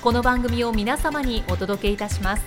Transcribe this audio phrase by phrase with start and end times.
[0.00, 2.44] この番組を皆様にお届けいたします。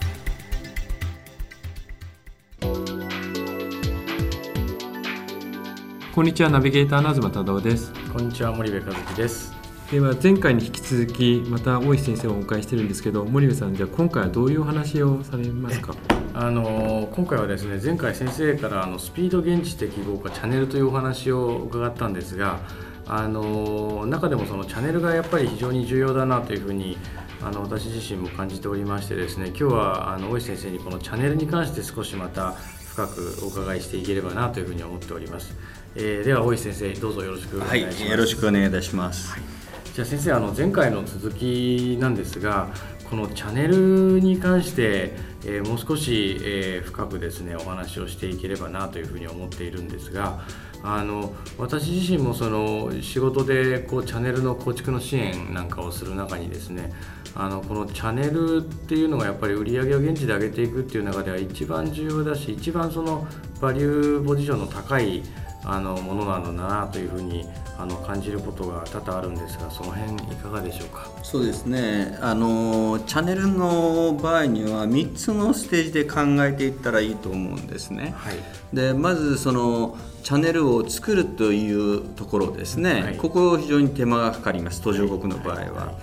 [6.16, 7.92] こんにちはナビゲーターの東忠夫です。
[8.14, 9.54] こんにちは森部和樹です。
[9.92, 15.94] では前回に引き続きまた大石先生をお迎えしてるんですけど森部さんじゃあ今回はどういうお話をされますか？
[16.34, 22.60] あの今回はですね前回先生からあのスピード現地的合化チャンネルというお話を伺ったんですが
[23.14, 26.98] あの中でもそのチャンネルがやっぱり非常に重要だなというふうに
[27.42, 35.54] あの私自身も感じておりましてですね今日はあの大石先生にこのチャンネルに関して少しまた深くお伺いしていければなというふうに思っております、
[35.96, 39.42] えー、では大石先生どうぞよろしくお願いします、はい、よろしくお願いいたします、はい、
[39.94, 42.70] じゃあ先生あの前回の続きなんですが
[43.12, 45.12] このチャンネルに関して、
[45.44, 50.40] えー、もう少し、えー、深くですねお話をしていければなというふうに思っているんですが
[50.82, 56.94] あの私自身もその仕事でこうチャンネルの構築の支援なんかをする中にですね
[57.36, 63.28] あのこのチャンネルっていうのがやっぱり売り上げを現地で上げていくっていう中では一番重要だし一番その
[63.60, 65.22] バリューポジションの高い
[65.64, 71.08] あのものなんだなというふうにあの感じることが多々あるんですがその辺いかがでしょうか？
[71.24, 72.18] そうですね。
[72.22, 78.14] あのチャンネルの場合には3つのステージで考えていったらいいと思うんですね。
[78.18, 78.36] はい、
[78.74, 84.82] でまずそのチャンネルを作るというところですね、はい、ここ非常に手間がかかります。
[84.82, 85.62] 途上国の場合は。
[85.62, 85.96] はい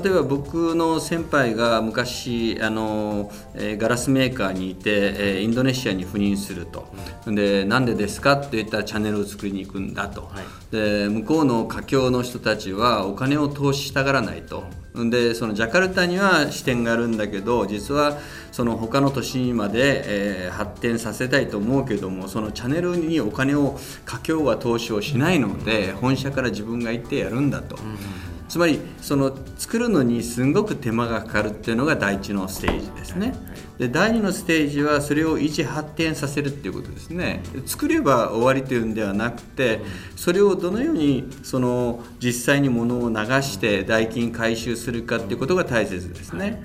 [0.00, 6.92] 例えば僕の先輩が昔あの、えー、ガラスメーカーにいて、えー、インドネシアに赴任すると、
[7.24, 14.64] うん、でなんでですかって言ったらチャンネルを作りに行くんだと、はい、で向こうの華僑の人たちはお金を投資したがらないと。
[14.96, 18.18] でそのジャカルタには支店があるんだけど実は
[18.50, 27.76] その他の都市まで、えー、発展させたいと思うけどもそのチャンネルにお金を華僑は投資をしないので本社から自分が行ってやるんだと。
[27.76, 33.34] うんつまりその作るのにすごく手間がかかるっていうのが第一のステージですね。
[33.78, 37.42] で第二のステージはそれを維持発展させるっていうことですね。
[37.66, 39.80] 作れば終わりというんではなくて
[40.14, 46.62] それをどのようにその実際に物を流して代金回収するかっていうことが大切ですね。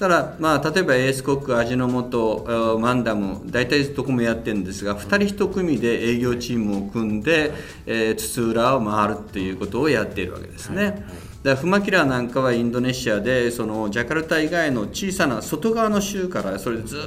[0.00, 7.52] ただ、まあ、例えばエースコック、味の素、マンダム、大体どこもやってるんですが、2人1組で営業チームを組んで、
[7.84, 10.76] えー、津々浦を回るっていうことをやっているわけですね。
[10.76, 16.98] はいはいだフマキラなんかはインドネシアでそのジャカルタ以外の小さな外側の州からそれでず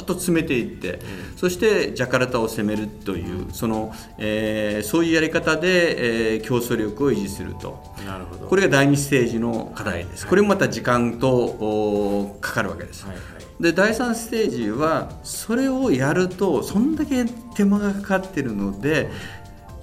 [0.00, 1.00] っと詰めていって、
[1.32, 7.82] うん、そしてジャカルタを攻めるというその、えー、そういうやり方で、えー、競争力を維持すると。
[8.06, 8.46] なるほど。
[8.46, 13.04] これが第2ステージの課題です、はい、これもまた時間とかかるわけです。
[13.04, 13.62] はいはい。
[13.62, 17.24] で第3ステージはそれをやるとそんだけ
[17.56, 19.10] 手間がかかってるので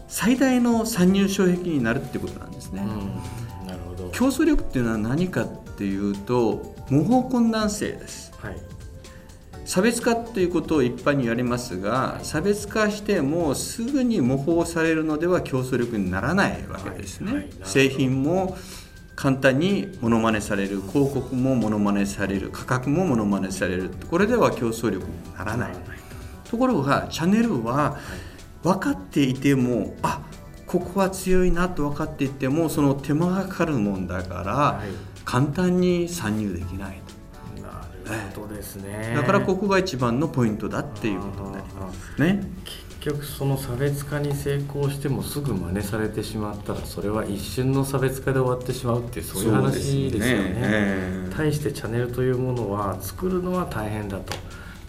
[0.07, 2.81] 最大の参入障壁になるってことなんですね。
[2.81, 3.46] うん
[4.11, 5.47] 競争力っていうのは何かっ
[5.77, 8.57] ていうと模倣困難性です、はい、
[9.65, 17.41] 差別化ということを一般に言われますが差別化してもすぐに模倣されるのでは競争力にならないわけですね、はい。
[17.41, 18.57] はい、製品も
[19.17, 23.89] 簡単にモノマネされる広告もモノマネされる価格もモノマネされる。
[24.11, 25.73] これでは競争力にならない。
[26.49, 26.57] と。
[26.57, 27.97] ころがチャンネルは
[28.61, 30.21] 分かっていてもあ
[30.67, 34.89] ここは強いなと分かっていてもその手間がかかるもんだから、はい、
[35.23, 37.01] 簡単に参入できない
[38.07, 42.43] なるほどですね、だからここが一番のポイントだっていうことになりますね。
[42.99, 50.43] 結局その差別化に成功してもすぐ真似されてしまったらそれは一瞬の差別化で終わってしまうっていうそういう話ですよね。
[50.43, 54.33] ねえー、対してチャンネルというものは作るのは大変だと。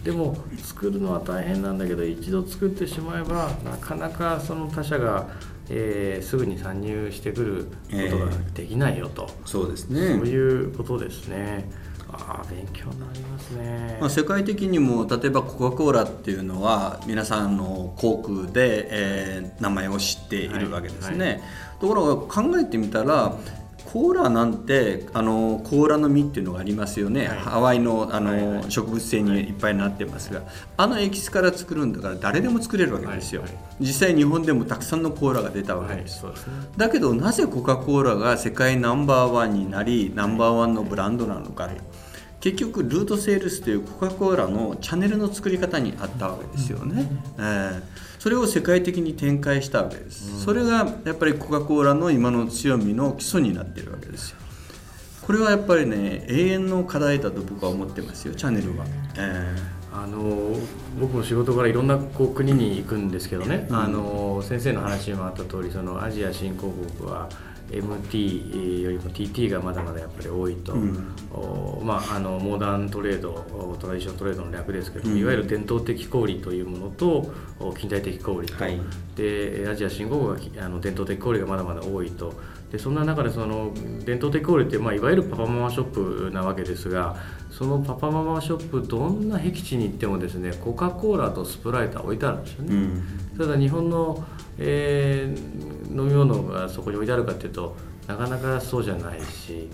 [0.02, 5.26] でも作るのは大変なんだけど一度作ってしまえばなかなかその他社が
[5.70, 7.64] えー、すぐに参入してくる
[8.10, 10.16] ことができないよと、えー、そうですね。
[10.18, 11.70] そういうことですね。
[12.10, 21.42] あ勉強になりますね、まあ、世界的にも例えばコカ・コーラっていうのは皆さんの航空で、えー、名前を知っているわけですね、はいはい、
[21.80, 23.36] ところが考えてみたら
[23.92, 29.50] コーラなんてあのコーラの実っていうのがありますよね、はい、ハワイのあの、はいはい、植物性にい。
[29.58, 30.42] っぱいなってますが、
[30.76, 41.68] あのエキスから作るんだから誰でも作れるわけですよ、はいはい、実際日本でもたくさんのコーラが出たわけです,、はい、ですね、だけどなぜコカ・コーラが世界ナンバーワンになりナンバーワンのブランドなのか、
[42.40, 47.06] 結局ルートセールスというコカ・コーラのチャンネルの作り方にあったわけですよね、
[47.38, 54.38] えーそれを世界的に展開したわけです、うん、それがやっぱりコカ・コーラの今の強みの基礎になっているわけですよ。
[55.22, 58.86] これはやっぱりね永遠の課題だと僕は思ってますよチャンネルは、
[59.18, 60.56] えー、あの
[60.98, 67.28] 僕も仕事からいろんなこう国に行くんですけどね、うん、あの先生の話にもあった通りそのアジア新興国は
[67.70, 71.14] MT よりも TT がまだまだやっぱり多いと、うん、
[71.82, 73.32] まあ、あのモダントレード
[73.78, 77.32] トラディショントレードの略ですけど、うん、いわゆる伝統的小売というものと
[77.78, 78.80] 近代的小売と、はい、
[79.16, 82.32] でアジア新興国はあの伝統的小売がまだまだ多いと
[82.70, 83.72] でそんな中でその
[84.04, 87.16] 伝統的小売って、まあ、いわゆるパパママショップなわけですが
[87.50, 92.74] そのパパママショップどんな僻地に行ってもですねコカ・コーラとスプライトは置いてあるんですよね。
[92.74, 94.24] うん、ただ日本の
[94.58, 97.76] えー、飲み物がそこに置いてあるかっていうと
[98.06, 99.68] なかなかそうじゃないし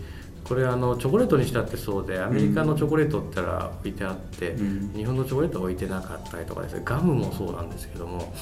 [0.45, 8.35] これあのチョコレートにしたってそうでアメリカのチョコレートってら置いてあって、うん、日本のチョコレートは置いてなかったりとかですねガムもそうなんですけども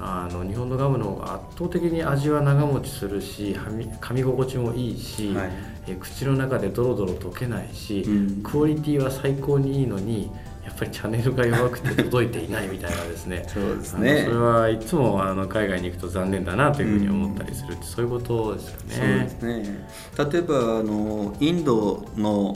[0.00, 3.56] あの日本のガムの方が圧倒的に味は長持ちするし
[4.00, 5.50] 噛み心地もいいし、はい、
[5.88, 10.30] え口の中でドロドロ溶けないし、うん、クオリティは最高にいいのに
[10.68, 13.42] やっぱりチャンネルが弱くて届いていないみたいなですね。
[13.48, 14.24] そうですね。
[14.26, 18.94] それはいつもあの海外に行くと残念だなというふうに思ったりする、うん、そういうことですかね。
[18.94, 19.88] そうですね。
[20.30, 22.54] 例えばあのインドの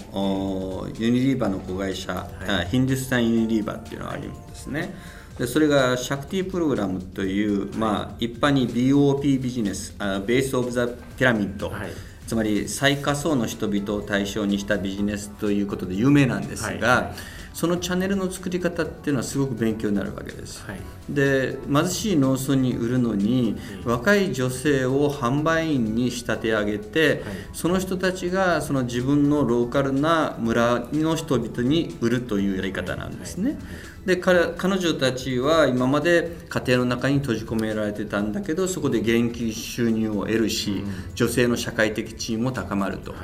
[0.99, 4.95] ユニリーバーの子会社、はい、ヒンドゥスタンユニリーバーっていうのがありますね。
[5.39, 11.91] でそれがシャクティプログラムという、まあ、一般に BOP ビジネスベース・オブ・ザ・ピラミッド、はい、
[12.27, 27.21] つまり最下層の人々を対象にしたビジネスということで有名なんですが、はいはいそのチャンネルの作り方っていうのはすごく勉強になるわけです、はい、で貧しい農村に売るのに若い女性を販売員に仕立て上げて、はい、
[27.53, 33.59] その人たちがその自分のローカルな村の人々に売るというやり方なんですね、
[34.07, 40.83] で彼女たちは今まで家庭の中に閉じ込められてたんだけどそこで現金収入を得るし、
[41.15, 43.19] 女性の社会的地位も高まると、は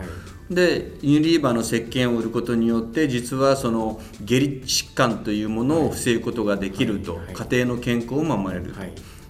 [0.51, 8.73] い、でユニリーバーの石鹸を売ることによって実はその下痢疾患というものを防ぐことができると、家庭の健康を守れる。
[8.73, 8.81] と。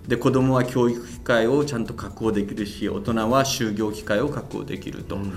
[0.09, 5.33] で子どもは教育機会をちゃんと確保できるし大人は就業機会を確保できると、うん。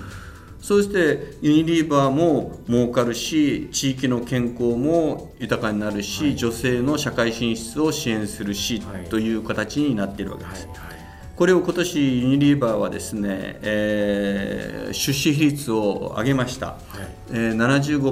[0.62, 10.70] そしてユニリーバーも儲かるし地域の健康も豊かになるし、はい、女性の社会進出を支援するし、はい、という形になっているわけです。
[11.42, 16.78] はい、これを今年ユニリーバーはですね、えー、出資比率を上げました、はい。
[17.32, 17.56] えー、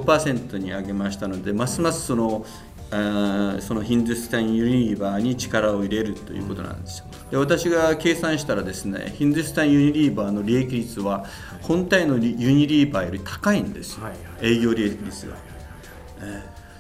[0.01, 2.45] 75%に上げましたのでますますその
[2.91, 7.05] あそのヒンドゥスタンユニリーバーに力を入れるということなんですよ。
[7.29, 11.25] で私が計算したらですねヒンドゥスタンユニリーバーの利益率は
[11.61, 14.07] 本体のユニリーバーより高いんですよ、
[14.41, 15.35] 営業利益率が。
[16.21, 16.23] え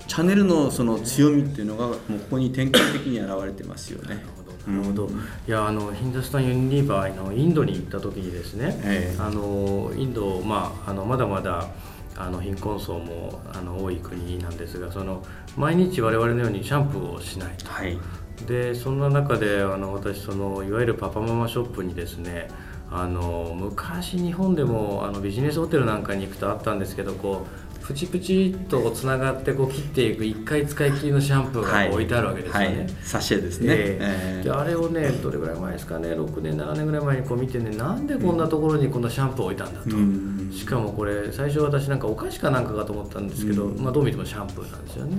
[0.01, 4.38] ー、チャンネルのその強みっていうのがもうここに典型的に現れてますよね。
[4.69, 5.09] なるほど、
[5.47, 11.67] いやあのヒンドゥスタンユニバーのインドに行った時にですね、えー、あのインド、まあ、あのまだまだ
[12.15, 15.23] あの貧困層もあの多い国なんですがその
[15.57, 17.57] 毎日我々のようにシャンプーをしない。
[17.57, 17.97] と、はい、
[18.45, 22.49] でそんな中であの私そのいわゆるパパママショップにですね
[22.91, 32.77] あの昔日本でもあのビジネスホテルなんかに行くとあったんですけどこうプチプチとつながってこう切っていく1回使い切りのシャンプーが置いてあるわけですよね、はい。
[32.77, 36.09] はい、サシェですね、えー、であれをねどれぐらい前ですかね。
[36.09, 45.17] 6年7年ぐらい前にこう見てねなんでこんなところにこんなシャンプー置いたんだと、うん、しかもこれ最初私なんかお菓子かなんかかと思ったんですけど、うん、まあ、どう見てもシャンプーなんですよね。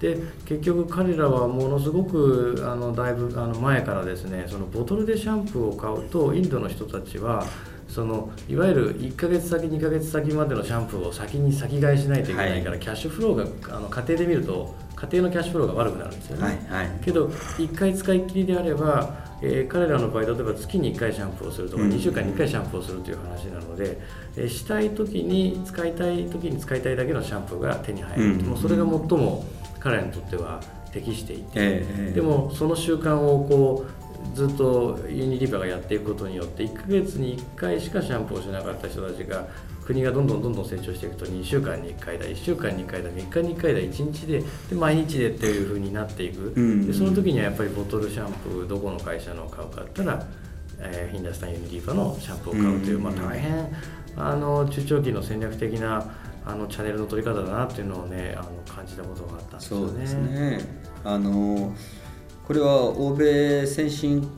[0.00, 7.46] で結局彼らはものすごくあのだいぶあの前からですねそのボトルでシャンプーを買うとインドの人たちは
[7.90, 23.98] そのいわゆる1か月先2か月先までのシャンプーを先に先買いしないといけないから、はい、キャッシュフローがあの家庭で見ると家庭のキャッシュフローが悪くなるんですよね、はいはい、けど1回使い切りであれば、えー、彼らの場合例えば月に1回シャンプーをするとか、うん、2週間に1回シャンプーをするという話なので、
[24.36, 29.44] えー、したい時に使いたい時に使いたいだけのシャンプーが手に入る、うん、もうそれが最も
[29.80, 30.60] 彼らにとっては
[30.92, 33.99] 適していて、えー、でもその習慣をこう
[34.34, 39.46] ずっとユニリバがやっていくことによって1ヶ月に1回しかシャンプーをしなかった人たちが
[39.84, 46.54] 国がどんどんどんどん成長していくと2週間に1回だ1週間に1回だ3日に1回だ1日でで毎日でっていうふうになっていく、
[46.86, 50.24] でその時にはやっぱりボトルシャンプーどこの会社の買うかったら、
[50.78, 53.68] えー、ヒンダスタンユニリーバのシャンプーを買うという、まあ、大変
[54.16, 56.06] あの中長期の戦略的な
[56.46, 59.86] あのチャンネルの取り方だなっていうのをねあの感じたことがあったんですよね。
[59.88, 60.60] そうですね。
[61.04, 61.74] あの
[62.50, 64.28] これは欧米先進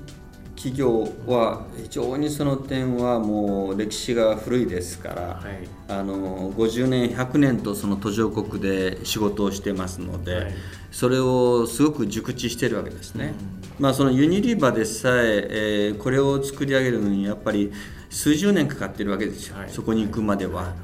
[0.55, 10.53] 企業は非常にその点はもう歴史が古いですから、はい、あの50年100年とその途上国で仕事をしてますので、はい、
[10.91, 13.33] それをすごく熟知してるわけですね、
[13.79, 17.73] うん、まあ、そのユニリーバでさええー、これを作り上げるのにやっぱり
[18.11, 20.75] 数十年かかってるわけですよ、はい、そこに行くまでは。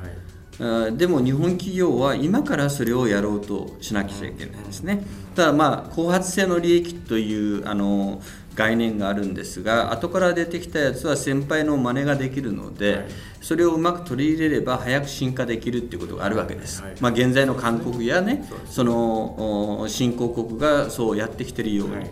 [0.96, 5.04] でも日本企業は今からそれをやろうとしなきゃいけないですね。
[5.36, 8.20] ただまあ後発性の利益というあの
[8.58, 13.06] 概念があるんですが後から出てきたやつは先輩の真似ができるので、はい、
[13.40, 22.10] それをうまく取り入れれば早く進化できるっていうことがあるわけです、はい、まあ、現在の韓国やねその新興国がそうやってきてるように、はい、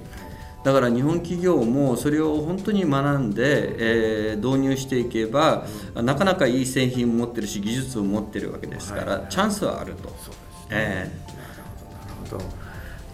[0.67, 10.09] だから日本企業もそれを本当に学んで、えー、導入していけば、うん、なかなかいい製品を持ってるし技術を持ってるわけですから、チャンスはあると。
[10.09, 10.37] そうですね、
[10.73, 11.45] えー、な
[12.09, 12.45] るほど。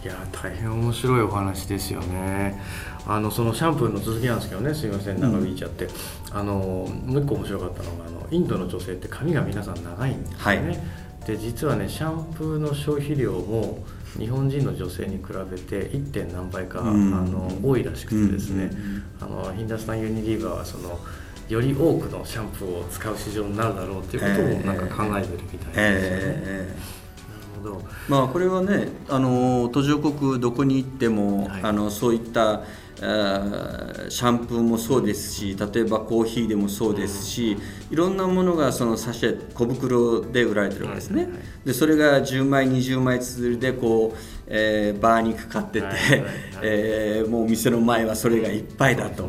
[0.03, 2.59] いや大変面白いお話ですよね。
[3.05, 5.91] あのそのシャンプーの続きなんですけどねすいません長引いちゃって、うん、
[6.31, 10.79] あのもう一個面白かったのがあのインドの女性って髪が皆さん長いんですよね、はい、
[11.27, 13.83] で実はねシャンプーの消費量も
[14.17, 16.11] 日本人の女性に比べて 1.
[16.11, 20.99] 点何倍か、うん、あの多いらしくてですね、うん、あのヒンダスタンユニリーバーはその
[21.49, 25.73] より多くのシャンプーを使う市場になるだろうっていうことをなんか考えてるみたいですね。
[25.75, 27.02] えーえー
[28.09, 32.63] まあこれはねあの途上国どこに行っても、はい、あのそういった
[32.97, 37.57] シャンプーもそうですし例えばコーヒーでもそうですし、
[37.91, 41.27] いろんなものがそのサシェ小袋で売られてるわけですね、
[41.65, 44.17] でそれが10枚20枚つづでこう、
[44.47, 45.87] えー、バーにかかってて、
[46.61, 49.27] えー、もう店の前はそれがいっぱいだと。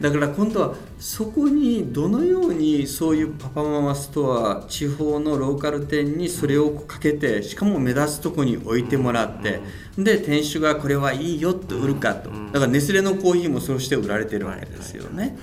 [0.00, 9.60] だから今度はそこにどのようにそういうパパママストア地方のローカル店にそれをかけてしかも目立つとこに置いてもらって
[9.96, 12.30] で店主がこれはいいよって売るかと。
[12.52, 15.38] だからネスレのコーヒーもそうして売られてるわけですよね。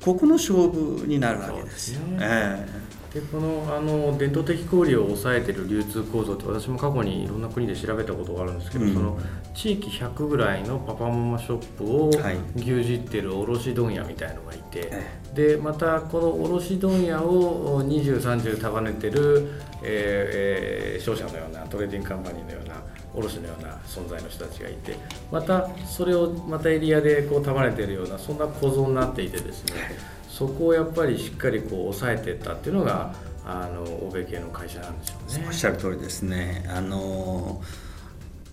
[0.00, 2.00] ここの勝負になるわけですよ。
[2.20, 9.18] えーでこのあの伝統的小売を抑えてる流通構造って私も過去にいろんな国で調べたことがあるんですけど、うん、その
[9.54, 12.10] 地域100ぐらいのパパママショップを
[12.54, 22.82] 牛耳ってる卸問屋みたいのがいて、はい、でまたこの卸問屋を2030束ねてる、えーえー、商社のようなトレーディングカンパニーのような
[23.14, 24.96] 卸のような存在の人たちがいて
[25.32, 33.12] またそれをまたエリアでこう束ねてるようなそんな構造になっていてですね、はいそこをやっぱりしっかりこう抑えていったっていうのが
[33.44, 35.44] あの欧米系の会社なんでしょうね。
[35.48, 36.64] おっしゃる通りですね。
[36.68, 37.60] あの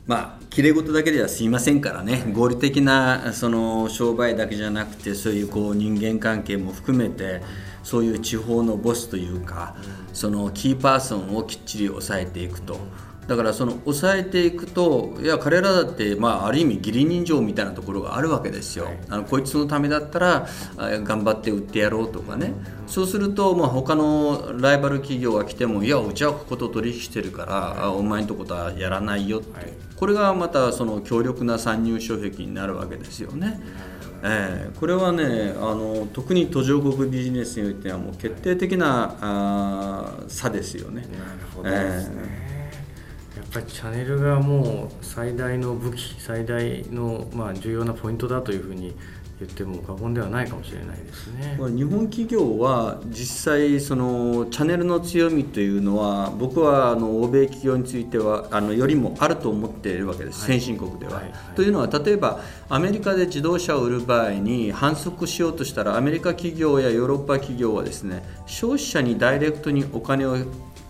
[0.07, 7.43] まあ、きれい事だけではすいませんからね、合理的なその商売だけじゃなくて、そういうこう人間関係も含めて、
[7.83, 9.75] そういう地方のボスというか、
[10.11, 12.79] そのキーパーソンをきっちり抑えていくと。
[13.27, 22.53] だからその抑えていくといや彼らだって、まあ、ある意味義理人情みたいなところがあるわけですよ、はい、あのこいつのためだったら頑張って売ってやろうとかね、
[22.88, 33.60] そうすると、まあ、他のライバル企業が来てもいやうちはここと取引してるから、はい、お前のとことはやらないよって、はい、これがまたその強力な参入障壁になるわけですよね。
[34.27, 41.01] えー、これはねあの特に途上国ビジネスにおいてはもう決定的なあ差ですよね。
[41.01, 41.12] なる
[41.55, 42.15] ほどですね、
[42.50, 42.54] えー
[43.43, 48.95] ぱりチャンネルがもう最大の武器最大のまあ重要なポイントだというふうに
[49.37, 51.57] 言っても過言ではないかもしれないですね。
[51.75, 61.23] 日本企業は実際そのチャンネルの強みというのは僕はあの欧米企業についてはあのよりもあると思っているわけです、はい、先進国では、はい。
[61.23, 61.33] はい。
[61.55, 62.39] というのは例えば
[62.69, 70.37] アメリカで自動車を売る場合に反則しようとしたらアメリカ企業やヨーロッパ企業はですね消費者にダイレクトにお金を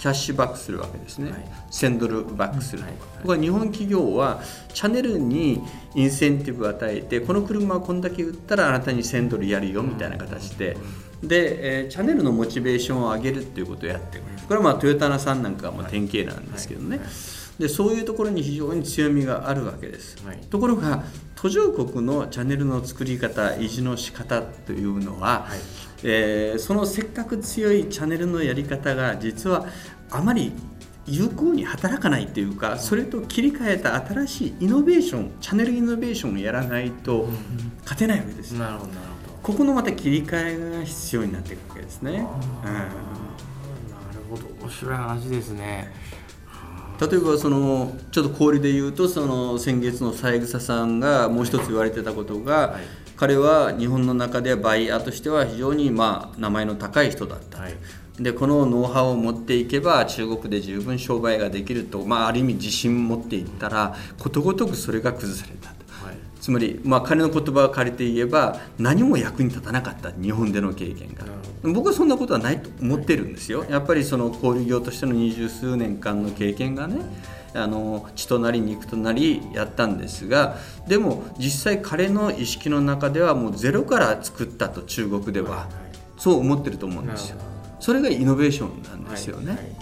[0.05, 3.27] キャッシュバックするわけですね、はい、1000ドルバックする、はい。
[3.27, 4.39] はい、日本企業は
[4.71, 5.63] チャンネルに
[5.95, 10.77] インセンティブを与えてこの車はこんだけ売ったらあなたに1000ドルやるよみたいな形で、
[11.23, 14.23] で、えー、チャンネルのモチベーションを上げるっていうことをやってる。
[14.47, 16.99] これはまあトヨタナさんなんかは典型なんですけどね、
[17.57, 20.17] でそういうところに非常に強みがあるわけです、
[20.51, 25.85] ところが途上国のチャンネルの作り方維持の仕方というのは、はい。
[26.07, 29.65] えー、そのせっかく強いチャンネルのやり方が実は
[30.11, 30.51] あまり
[31.07, 37.27] 有効に働かないというかそれと切り替えた新しいイノベーションチャンネルイノベーションをやらないと
[37.83, 38.53] 勝てないわけです。
[38.53, 38.91] なるほど
[39.43, 42.13] ここのまた切り替えが必要になっていくわけですね。
[42.13, 42.27] なる
[44.29, 45.93] ほど面白い話ですね。
[46.99, 52.81] 例えばそのちょっと氷で言うとその先月の三枝さんがもう一つ言われてたことが、はい、
[53.17, 57.73] 彼は日本の中でバイヤーとしては非常にまあ名前の高い人だった、はい、
[58.19, 65.75] でこのノウハウを持っていけば中国で十分商売ができると、まあ、ある意味自信持っていったらことごとくそれが崩された
[66.45, 71.25] つまり、まあ、彼の言葉を借りて言えば何も役に立たなかった日本での経験が。
[71.63, 73.65] 僕はそんなことはないと思ってるんですよ。
[73.67, 76.97] やっぱりその小売業としての二十数年間の経験がね
[77.55, 80.57] あの血となり肉となりやったんですが
[80.87, 85.67] でも実際彼の意識の中ではもうゼロから作ったと中国では
[86.17, 87.37] そう思ってると思うんですよ
[87.85, 89.77] それがイノベーションなんですよね。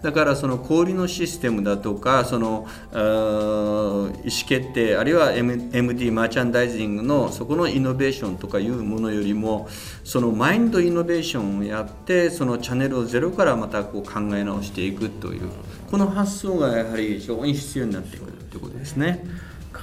[0.00, 9.68] だからその小売のシステムだとかその意思決定あるいは MD マーチャンダイジングのそこのイノベーションとかいうものよりも
[10.04, 15.50] そのマインドイノベーションをやってそのチャンネルをゼロからまたこう考え直していくという
[15.90, 19.24] この発想がやはり非常に必要になってくるということですね。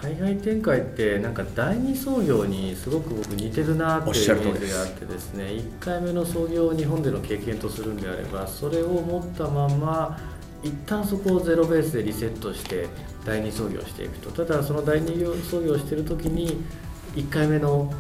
[0.06, 10.20] 海外展開ってなんか第二創業にすごく僕似てるなっていうイメージがあってですね1回目の創業を日本での経験とするんであればそれを持ったまま
[10.62, 12.88] 一旦そこをゼロベースでリセットして
[13.26, 14.46] 第二創業していくと。
[14.46, 16.64] ただその第二創業してる時に
[17.16, 17.92] 1回目の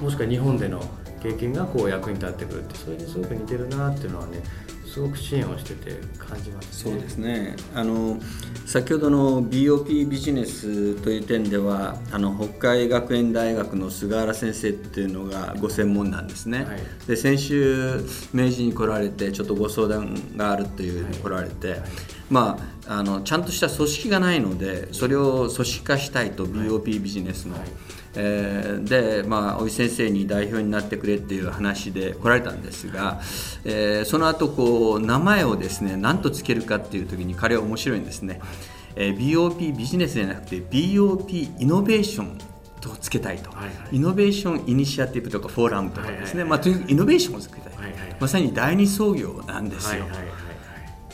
[0.00, 0.80] もしくは日本での
[1.20, 4.40] 経験がこう役に立ってくるってそれにすごく似てるなっていうのはね
[4.90, 7.54] すごく支援をしてて感じます、ね、そうですね。
[7.76, 8.18] あの
[8.66, 18.00] 先ほどの BOP ビジネスという点ではあの北海学園大学の菅原先生っていうのがご専門なんですね、はい、で先週
[18.34, 21.78] 明治に来られてちょっとご相談があるという来られて、はい。
[21.78, 21.90] はい、
[22.28, 27.54] まああのちゃんとした組織がないのでそれを組織化したいと BOP ビジネスの。
[28.16, 33.20] えー、で、まあ、おい先生に代表になってくれっていう話で来られたんですが、
[33.64, 38.40] えー、その後こう名前をですね何とつけるかっていう時に彼は面白いんですね、
[38.96, 42.38] えー、BOP ビジネスじゃなくて BOP イノベーション
[42.80, 50.02] とつけたいと、はいはい、イノベーションイニシアティブとかフォーラムとかですね、まあ、とにかくイノベーションを作りたい、はいはい、まさに第二創業なんですよ。
[50.02, 50.49] はいはいはい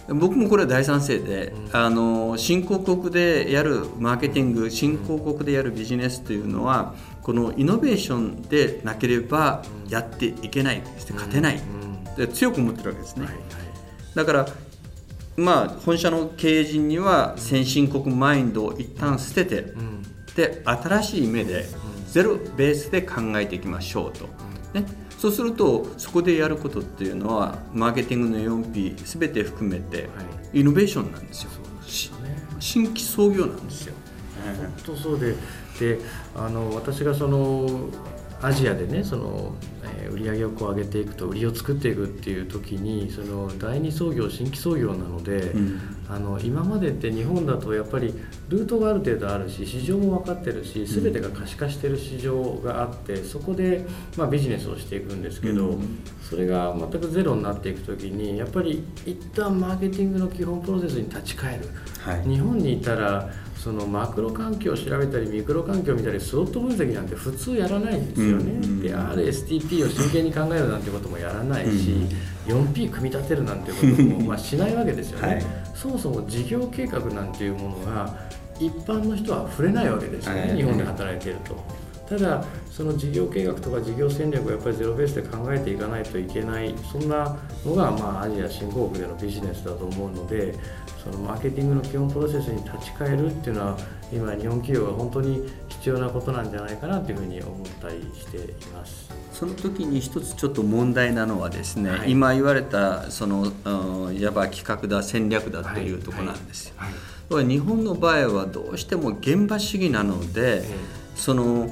[0.08, 11.60] 僕もこれは大賛成で、うん、あの新興国でやるマーケティング新興国でやるビジネスというのはこのイノベーションでなければやっていけないして勝てない、
[12.16, 13.44] で強く思ってるわけですね、はいはい、
[14.14, 14.46] だから
[15.36, 20.02] まあ本社の経営陣には先進国マインドを一旦捨てて、うん、
[20.36, 21.66] で新しい目で
[22.08, 24.26] ゼロベースで考えていきましょうと。
[24.72, 30.08] ねそうするとそこでやることっていうのはマーケティングの 4P 全て含めて
[30.52, 31.50] イノベーションなんですよ、
[32.60, 33.94] 新規創業なんですよ。
[34.44, 35.34] 本当そうで
[35.80, 35.98] で
[36.34, 37.88] あの私がその
[38.42, 48.14] アジアでねその、えー、売り上げをこう上げていくと売りを作っていくっていう時にその第二創業新規創業なので、うん、あの今までって日本だとやっぱり
[48.48, 61.68] ルートがある程度あるし市場も分かってるし全てが可視化してる市場があってそこで、まあ、ビジネスをしていくんですけど、うん、それが全くゼロになっていく時にやっぱり一旦マーケティングの基本プロセスに立ち返る、
[62.00, 63.30] はい、日本にいたら
[63.66, 71.90] そのマクロ環境を調べたりミクロ環境を見たりスロット分析なんて普通やらないんですよね、うん、で RSTP を真剣に考えるなんてこともやらないし、
[72.48, 78.14] うん、4P 組み立てるなんてこともまあしないわけですよね、はい、そもそも事業計画なんていうものが
[78.60, 81.85] 一般の人は触れないわけですよね、はい、日本で働いていると。
[82.08, 90.54] ただその事業計画とか事業戦略をやっぱりゼロベースで考えていかないといけないそんなのがまあアジア新興国でのビジネスだと思うので
[91.02, 93.78] そのマーケティングの基本プロセスに立ち返るっていうのは
[94.12, 99.06] 今日本企業が本当に必要なことなんじゃないかなというふうに思ったりしています。
[99.32, 107.34] その時に一つちょっと問題なのはですね、はい、今言われたその、うん、いわば企画だ戦略だというところなんですよ、はい。
[107.34, 110.64] はい、日本の場合はどうしても現場主義なので、
[111.14, 111.68] その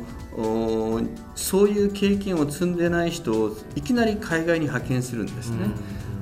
[1.35, 5.69] そういう経験を積んでない人をいきなり海外に派遣するんですね。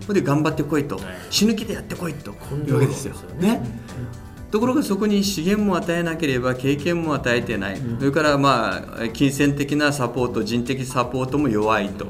[0.01, 2.31] それで頑張ってこいと、死ぬ気でやってこいと。
[2.31, 3.14] いうわけですよ。
[3.38, 3.62] ね。
[4.51, 12.07] ところがそこに資源も与えなければ経験も与えてない、それからまあ金銭的なサポート人的サポートも弱いと。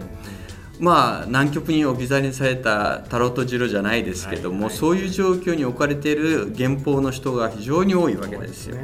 [0.81, 8.77] まあ、南極に置き去りにされたタロットジロじゃないですけども、そういう状況に置かれている原稿の人が非常に多いわけですよ。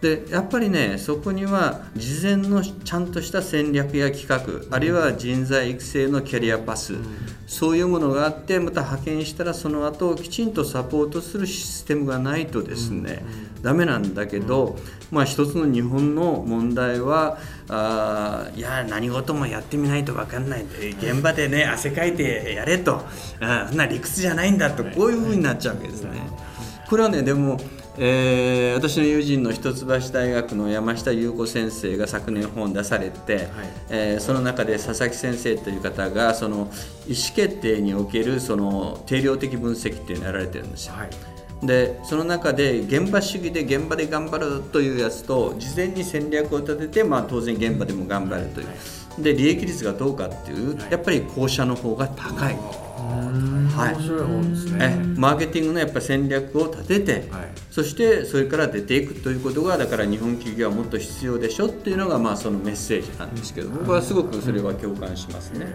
[0.00, 7.04] でやっぱりねそこには事前のちゃんとした戦略や企画あるいは人材育成のキャリアパス、うん、
[7.46, 13.24] そういうものがあってまた派遣したらその後きちんとサポートするシステムがないとですね、
[13.56, 14.76] うん、ダメなんだけど、
[15.10, 17.38] まあ一つの日本の問題は
[17.70, 20.64] あいや何事もやってみないと分かんない
[21.00, 23.00] 現場でね汗かいてやれと
[23.40, 26.10] あそんな理屈じゃないんだとこういうふうになっちゃうわけですね。
[26.88, 27.58] これはねでも
[27.98, 33.46] えー、私の友人の一橋大学の山下優子先生が昨年本を出されて、はい、
[33.90, 36.56] えー、その中で佐々木先生という方がその
[37.06, 40.94] 意思決定におけるその定量的分析っていうのをやられてるんですよ。
[40.94, 41.10] はい。
[41.62, 48.66] でその中で現場主義で現場で頑張るというやつと事前に戦略を立てて、まあ、当然現場でも頑張るという。
[49.18, 52.85] で利益率がどうかっていうやっぱり後者の方が高い。
[52.96, 54.96] はい、面白い本ですね。
[55.16, 65.66] マーケティングのやっぱ戦略を立てて、はい、そしてそれから出ていくということがだから日本企業はもっと必要でしょっていうのがまあそのメッセージなんですけど僕はすごくそれは共感しますね。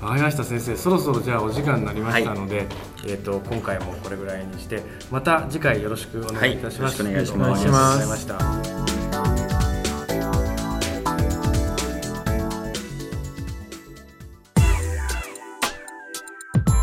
[0.00, 0.76] わかりました先生。
[0.76, 2.66] そろそろじゃあお時間になりましたので、はい、
[3.06, 7.02] えーと、今回もこれぐらいにしてまた次回よろしくお願いいたします。
[7.02, 7.56] はい、お願いしま
[8.16, 8.69] す。